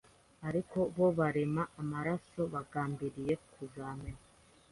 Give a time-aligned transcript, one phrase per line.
[0.47, 4.21] Ariko bo barema amaraso bagambiriye Kuzamena